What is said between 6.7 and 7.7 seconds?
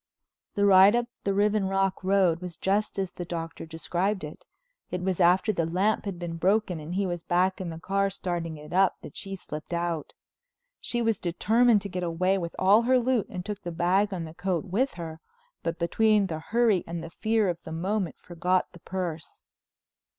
and he was back in